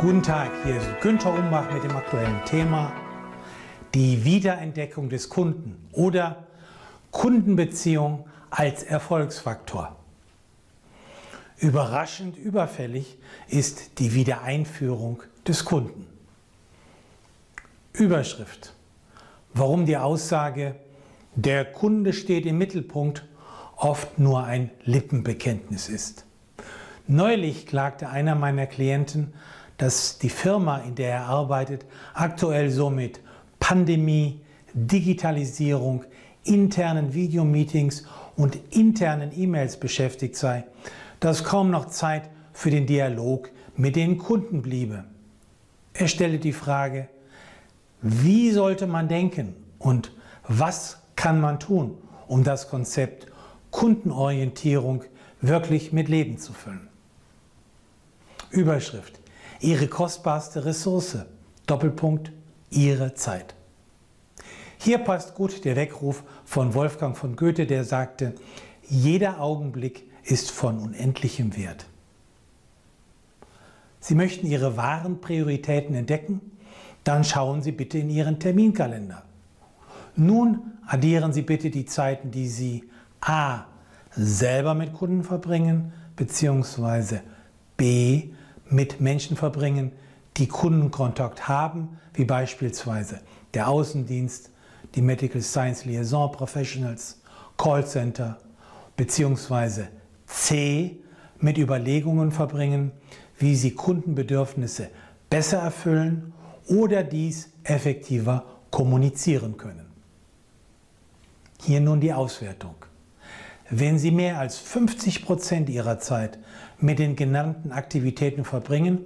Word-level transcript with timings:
Guten 0.00 0.22
Tag, 0.22 0.50
hier 0.64 0.78
ist 0.78 0.88
Günther 1.02 1.34
Umbach 1.34 1.70
mit 1.74 1.84
dem 1.84 1.94
aktuellen 1.94 2.42
Thema 2.46 2.90
die 3.92 4.24
Wiederentdeckung 4.24 5.10
des 5.10 5.28
Kunden 5.28 5.76
oder 5.92 6.46
Kundenbeziehung 7.10 8.26
als 8.48 8.82
Erfolgsfaktor. 8.82 9.94
Überraschend 11.58 12.38
überfällig 12.38 13.18
ist 13.48 13.98
die 13.98 14.14
Wiedereinführung 14.14 15.22
des 15.46 15.66
Kunden. 15.66 16.06
Überschrift. 17.92 18.72
Warum 19.52 19.84
die 19.84 19.98
Aussage, 19.98 20.76
der 21.34 21.66
Kunde 21.66 22.14
steht 22.14 22.46
im 22.46 22.56
Mittelpunkt, 22.56 23.26
oft 23.76 24.18
nur 24.18 24.44
ein 24.44 24.70
Lippenbekenntnis 24.82 25.90
ist. 25.90 26.24
Neulich 27.06 27.66
klagte 27.66 28.08
einer 28.08 28.34
meiner 28.34 28.66
Klienten, 28.66 29.34
dass 29.80 30.18
die 30.18 30.28
Firma, 30.28 30.80
in 30.80 30.94
der 30.94 31.10
er 31.10 31.26
arbeitet, 31.26 31.86
aktuell 32.12 32.70
so 32.70 32.90
mit 32.90 33.20
Pandemie, 33.60 34.42
Digitalisierung, 34.74 36.04
internen 36.44 37.14
Videomeetings 37.14 38.04
und 38.36 38.58
internen 38.74 39.32
E-Mails 39.34 39.78
beschäftigt 39.80 40.36
sei, 40.36 40.64
dass 41.18 41.44
kaum 41.44 41.70
noch 41.70 41.86
Zeit 41.86 42.28
für 42.52 42.70
den 42.70 42.86
Dialog 42.86 43.50
mit 43.74 43.96
den 43.96 44.18
Kunden 44.18 44.60
bliebe. 44.60 45.04
Er 45.94 46.08
stellte 46.08 46.38
die 46.38 46.52
Frage, 46.52 47.08
wie 48.02 48.50
sollte 48.50 48.86
man 48.86 49.08
denken 49.08 49.54
und 49.78 50.12
was 50.46 50.98
kann 51.16 51.40
man 51.40 51.58
tun, 51.58 51.96
um 52.28 52.44
das 52.44 52.68
Konzept 52.68 53.28
Kundenorientierung 53.70 55.04
wirklich 55.40 55.90
mit 55.90 56.10
Leben 56.10 56.36
zu 56.36 56.52
füllen. 56.52 56.88
Überschrift. 58.50 59.20
Ihre 59.60 59.88
kostbarste 59.88 60.64
Ressource. 60.64 61.18
Doppelpunkt. 61.66 62.32
Ihre 62.70 63.14
Zeit. 63.14 63.54
Hier 64.78 64.98
passt 64.98 65.34
gut 65.34 65.64
der 65.64 65.76
Weckruf 65.76 66.22
von 66.44 66.74
Wolfgang 66.74 67.16
von 67.16 67.36
Goethe, 67.36 67.66
der 67.66 67.84
sagte, 67.84 68.34
jeder 68.88 69.40
Augenblick 69.40 70.08
ist 70.24 70.50
von 70.50 70.78
unendlichem 70.78 71.56
Wert. 71.56 71.86
Sie 74.00 74.14
möchten 74.14 74.46
Ihre 74.46 74.76
wahren 74.78 75.20
Prioritäten 75.20 75.94
entdecken? 75.94 76.40
Dann 77.04 77.24
schauen 77.24 77.60
Sie 77.62 77.72
bitte 77.72 77.98
in 77.98 78.08
Ihren 78.08 78.38
Terminkalender. 78.38 79.22
Nun 80.16 80.72
addieren 80.86 81.32
Sie 81.32 81.42
bitte 81.42 81.70
die 81.70 81.84
Zeiten, 81.84 82.30
die 82.30 82.48
Sie 82.48 82.84
a. 83.20 83.66
selber 84.16 84.74
mit 84.74 84.94
Kunden 84.94 85.24
verbringen, 85.24 85.92
beziehungsweise 86.16 87.20
b. 87.76 88.30
mit 88.70 89.00
Menschen 89.00 89.36
verbringen, 89.36 89.92
die 90.36 90.46
Kundenkontakt 90.46 91.48
haben, 91.48 91.98
wie 92.14 92.24
beispielsweise 92.24 93.20
der 93.54 93.68
Außendienst, 93.68 94.50
die 94.94 95.02
Medical 95.02 95.42
Science 95.42 95.84
Liaison 95.84 96.32
Professionals, 96.32 97.20
Callcenter, 97.56 98.38
beziehungsweise 98.96 99.88
C 100.26 100.96
mit 101.38 101.58
Überlegungen 101.58 102.32
verbringen, 102.32 102.92
wie 103.38 103.54
sie 103.54 103.74
Kundenbedürfnisse 103.74 104.88
besser 105.28 105.58
erfüllen 105.58 106.32
oder 106.66 107.02
dies 107.02 107.50
effektiver 107.64 108.44
kommunizieren 108.70 109.56
können. 109.56 109.86
Hier 111.62 111.80
nun 111.80 112.00
die 112.00 112.12
Auswertung. 112.12 112.74
Wenn 113.70 114.00
Sie 114.00 114.10
mehr 114.10 114.40
als 114.40 114.58
50 114.58 115.24
Prozent 115.24 115.70
Ihrer 115.70 116.00
Zeit 116.00 116.38
mit 116.80 116.98
den 116.98 117.14
genannten 117.14 117.70
Aktivitäten 117.70 118.44
verbringen, 118.44 118.98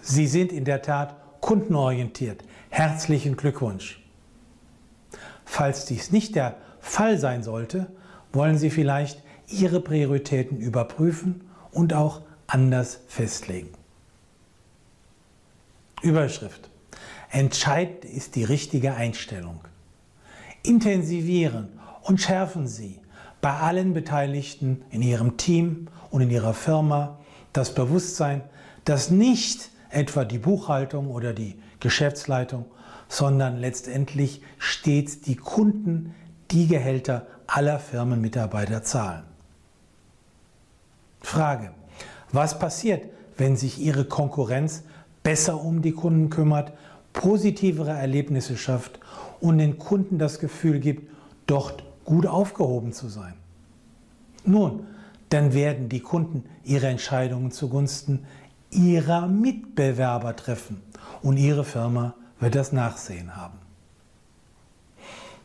Sie 0.00 0.26
sind 0.26 0.50
in 0.50 0.64
der 0.64 0.80
Tat 0.80 1.14
kundenorientiert. 1.42 2.42
Herzlichen 2.70 3.36
Glückwunsch. 3.36 4.02
Falls 5.44 5.84
dies 5.84 6.10
nicht 6.10 6.36
der 6.36 6.56
Fall 6.80 7.18
sein 7.18 7.42
sollte, 7.42 7.88
wollen 8.32 8.56
Sie 8.56 8.70
vielleicht 8.70 9.22
Ihre 9.48 9.80
Prioritäten 9.80 10.58
überprüfen 10.58 11.42
und 11.70 11.92
auch 11.92 12.22
anders 12.46 13.00
festlegen. 13.08 13.68
Überschrift. 16.02 16.70
Entscheidend 17.30 18.06
ist 18.06 18.36
die 18.36 18.44
richtige 18.44 18.94
Einstellung. 18.94 19.60
Intensivieren 20.62 21.68
und 22.02 22.20
schärfen 22.20 22.66
Sie 22.66 23.00
bei 23.40 23.54
allen 23.54 23.94
Beteiligten 23.94 24.82
in 24.90 25.02
Ihrem 25.02 25.36
Team 25.36 25.88
und 26.10 26.22
in 26.22 26.30
Ihrer 26.30 26.54
Firma 26.54 27.18
das 27.52 27.74
Bewusstsein, 27.74 28.42
dass 28.84 29.10
nicht 29.10 29.70
etwa 29.90 30.24
die 30.24 30.38
Buchhaltung 30.38 31.10
oder 31.10 31.32
die 31.32 31.58
Geschäftsleitung 31.80 32.66
sondern 33.08 33.58
letztendlich 33.58 34.42
stets 34.58 35.20
die 35.20 35.36
Kunden 35.36 36.14
die 36.50 36.66
Gehälter 36.66 37.26
aller 37.46 37.78
Firmenmitarbeiter 37.78 38.82
zahlen. 38.82 39.24
Frage. 41.20 41.72
Was 42.32 42.58
passiert, 42.58 43.04
wenn 43.36 43.56
sich 43.56 43.78
Ihre 43.78 44.04
Konkurrenz 44.04 44.82
besser 45.22 45.62
um 45.62 45.82
die 45.82 45.92
Kunden 45.92 46.30
kümmert, 46.30 46.72
positivere 47.12 47.92
Erlebnisse 47.92 48.56
schafft 48.56 49.00
und 49.40 49.58
den 49.58 49.78
Kunden 49.78 50.18
das 50.18 50.38
Gefühl 50.38 50.80
gibt, 50.80 51.10
dort 51.46 51.84
gut 52.06 52.26
aufgehoben 52.26 52.92
zu 52.92 53.08
sein? 53.08 53.34
Nun, 54.44 54.86
dann 55.28 55.52
werden 55.52 55.88
die 55.88 56.00
Kunden 56.00 56.44
ihre 56.64 56.86
Entscheidungen 56.86 57.50
zugunsten 57.50 58.24
ihrer 58.70 59.26
Mitbewerber 59.26 60.34
treffen 60.36 60.82
und 61.22 61.36
ihre 61.36 61.64
Firma 61.64 62.14
wird 62.40 62.54
das 62.54 62.72
Nachsehen 62.72 63.36
haben. 63.36 63.58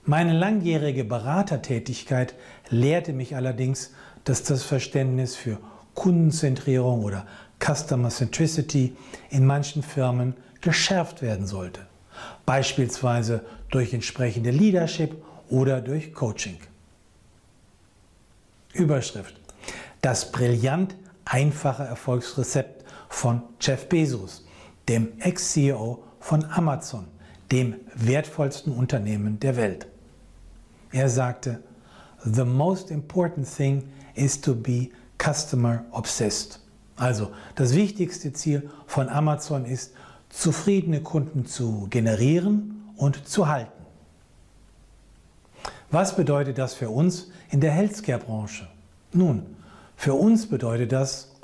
Meine 0.04 0.34
langjährige 0.34 1.04
Beratertätigkeit 1.04 2.36
lehrte 2.70 3.14
mich 3.14 3.36
allerdings, 3.36 3.92
dass 4.24 4.44
das 4.44 4.64
Verständnis 4.64 5.36
für 5.36 5.60
Kundenzentrierung 5.94 7.04
oder 7.04 7.26
Customer 7.60 8.10
Centricity 8.10 8.96
in 9.30 9.46
manchen 9.46 9.84
Firmen 9.84 10.36
geschärft 10.62 11.22
werden 11.22 11.46
sollte, 11.46 11.82
beispielsweise 12.46 13.46
durch 13.70 13.94
entsprechende 13.94 14.52
Leadership 14.52 15.24
oder 15.52 15.82
durch 15.82 16.14
Coaching. 16.14 16.58
Überschrift. 18.74 19.36
Das 20.02 20.32
brillant 20.32 20.96
einfache 21.26 21.84
Erfolgsrezept 21.84 22.84
von 23.10 23.44
Jeff 23.60 23.88
Bezos, 23.88 24.46
dem 24.90 25.20
Ex-CEO 25.20 26.02
von 26.20 26.46
Amazon, 26.46 27.08
dem 27.52 27.76
wertvollsten 27.94 28.74
Unternehmen 28.74 29.40
der 29.40 29.58
Welt. 29.58 29.88
Er 30.92 31.10
sagte, 31.10 31.62
The 32.24 32.46
most 32.46 32.92
important 32.92 33.48
thing 33.48 33.84
is 34.16 34.40
to 34.42 34.56
be 34.56 34.90
customer 35.18 35.86
obsessed. 35.92 36.60
Also 36.96 37.32
das 37.56 37.76
wichtigste 37.76 38.32
Ziel 38.34 38.70
von 38.86 39.10
Amazon 39.10 39.66
ist, 39.66 39.94
zufriedene 40.30 41.02
Kunden 41.02 41.46
zu 41.46 41.88
generieren 41.90 42.94
und 42.96 43.28
zu 43.28 43.48
halten. 43.48 43.81
Was 45.92 46.16
bedeutet 46.16 46.58
das 46.58 46.74
für 46.74 46.90
uns 46.90 47.30
in 47.50 47.60
der 47.60 47.72
Healthcare-Branche? 47.72 48.68
Nun, 49.12 49.46
für 49.98 50.14
uns 50.14 50.48
bedeutet 50.48 50.94
das 50.94 51.36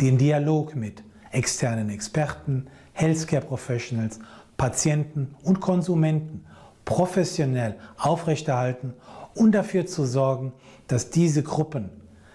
den 0.00 0.18
Dialog 0.18 0.74
mit 0.74 1.04
externen 1.30 1.88
Experten, 1.90 2.66
Healthcare 2.94 3.44
Professionals, 3.44 4.18
Patienten 4.56 5.36
und 5.44 5.60
Konsumenten 5.60 6.44
professionell 6.84 7.76
aufrechterhalten 7.96 8.92
und 9.34 9.52
dafür 9.52 9.86
zu 9.86 10.04
sorgen, 10.04 10.52
dass 10.88 11.10
diese 11.10 11.44
Gruppen 11.44 11.90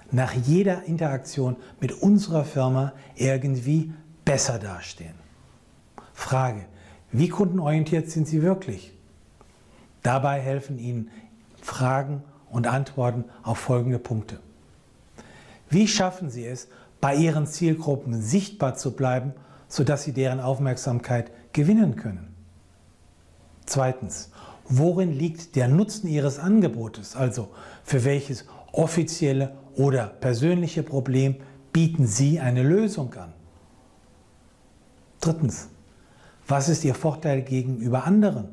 nach 0.09 0.33
jeder 0.33 0.83
Interaktion 0.83 1.57
mit 1.81 1.91
unserer 1.91 2.45
Firma 2.45 2.93
irgendwie 3.15 3.93
besser 4.23 4.57
dastehen. 4.57 5.15
Frage, 6.13 6.65
wie 7.11 7.27
kundenorientiert 7.27 8.09
sind 8.09 8.27
Sie 8.27 8.41
wirklich? 8.41 8.93
Dabei 10.03 10.39
helfen 10.39 10.79
Ihnen 10.79 11.09
Fragen 11.71 12.23
und 12.49 12.67
Antworten 12.67 13.25
auf 13.43 13.57
folgende 13.57 13.99
Punkte. 13.99 14.39
Wie 15.69 15.87
schaffen 15.87 16.29
Sie 16.29 16.45
es, 16.45 16.67
bei 16.99 17.15
Ihren 17.15 17.47
Zielgruppen 17.47 18.21
sichtbar 18.21 18.75
zu 18.75 18.91
bleiben 18.91 19.33
sodass 19.71 20.03
sie 20.03 20.11
deren 20.11 20.41
Aufmerksamkeit 20.41 21.31
gewinnen 21.53 21.95
können. 21.95 22.35
Zweitens, 23.65 24.29
worin 24.65 25.13
liegt 25.13 25.55
der 25.55 25.69
Nutzen 25.69 26.07
Ihres 26.07 26.39
Angebotes? 26.39 27.15
Also 27.15 27.49
für 27.83 28.03
welches 28.03 28.45
offizielle 28.73 29.55
oder 29.75 30.07
persönliche 30.07 30.83
Problem 30.83 31.37
bieten 31.71 32.05
Sie 32.05 32.41
eine 32.41 32.63
Lösung 32.63 33.13
an? 33.13 33.31
Drittens, 35.21 35.69
was 36.47 36.67
ist 36.67 36.83
Ihr 36.83 36.95
Vorteil 36.95 37.41
gegenüber 37.41 38.03
anderen? 38.03 38.49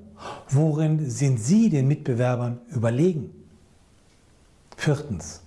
Worin 0.49 1.09
sind 1.11 1.38
Sie 1.38 1.70
den 1.70 1.88
Mitbewerbern 1.88 2.61
überlegen? 2.70 3.31
Viertens, 4.76 5.43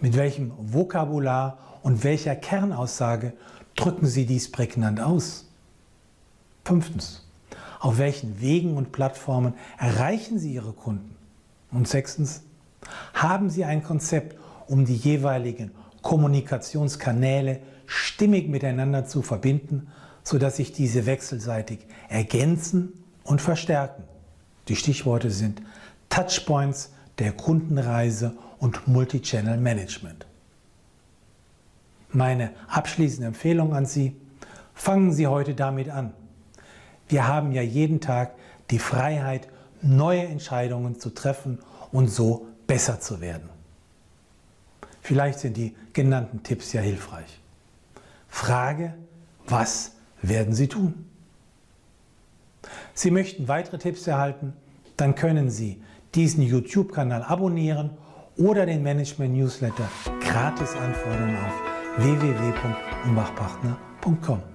mit 0.00 0.16
welchem 0.16 0.52
Vokabular 0.58 1.58
und 1.82 2.04
welcher 2.04 2.36
Kernaussage 2.36 3.32
drücken 3.76 4.06
Sie 4.06 4.26
dies 4.26 4.50
prägnant 4.50 5.00
aus? 5.00 5.46
Fünftens, 6.64 7.26
auf 7.80 7.98
welchen 7.98 8.40
Wegen 8.40 8.76
und 8.76 8.92
Plattformen 8.92 9.54
erreichen 9.78 10.38
Sie 10.38 10.54
Ihre 10.54 10.72
Kunden? 10.72 11.16
Und 11.70 11.88
sechstens, 11.88 12.42
haben 13.12 13.50
Sie 13.50 13.64
ein 13.64 13.82
Konzept, 13.82 14.36
um 14.66 14.84
die 14.84 14.96
jeweiligen 14.96 15.72
Kommunikationskanäle 16.02 17.60
stimmig 17.86 18.48
miteinander 18.48 19.04
zu 19.06 19.22
verbinden, 19.22 19.88
sodass 20.22 20.56
sich 20.56 20.72
diese 20.72 21.06
wechselseitig 21.06 21.80
ergänzen 22.08 22.92
und 23.24 23.40
verstärken. 23.40 24.04
Die 24.68 24.76
Stichworte 24.76 25.30
sind 25.30 25.62
Touchpoints 26.08 26.92
der 27.18 27.32
Kundenreise 27.32 28.36
und 28.58 28.88
Multichannel 28.88 29.58
Management. 29.58 30.26
Meine 32.10 32.52
abschließende 32.68 33.26
Empfehlung 33.26 33.74
an 33.74 33.86
Sie, 33.86 34.16
fangen 34.72 35.12
Sie 35.12 35.26
heute 35.26 35.54
damit 35.54 35.90
an. 35.90 36.14
Wir 37.08 37.28
haben 37.28 37.52
ja 37.52 37.62
jeden 37.62 38.00
Tag 38.00 38.34
die 38.70 38.78
Freiheit, 38.78 39.48
neue 39.82 40.24
Entscheidungen 40.24 40.98
zu 40.98 41.10
treffen 41.10 41.58
und 41.92 42.08
so 42.08 42.46
besser 42.66 43.00
zu 43.00 43.20
werden. 43.20 43.48
Vielleicht 45.02 45.40
sind 45.40 45.56
die 45.56 45.74
genannten 45.92 46.42
Tipps 46.42 46.72
ja 46.72 46.80
hilfreich. 46.80 47.40
Frage, 48.28 48.94
was 49.46 49.92
werden 50.22 50.54
Sie 50.54 50.68
tun? 50.68 51.06
Sie 52.94 53.10
möchten 53.10 53.48
weitere 53.48 53.78
Tipps 53.78 54.06
erhalten? 54.06 54.52
Dann 54.96 55.16
können 55.16 55.50
Sie 55.50 55.82
diesen 56.14 56.44
YouTube-Kanal 56.44 57.24
abonnieren 57.24 57.90
oder 58.36 58.66
den 58.66 58.84
Management-Newsletter 58.84 59.88
gratis 60.20 60.76
anfordern 60.76 61.36
auf 61.36 61.52
www.umbachpartner.com. 61.98 64.53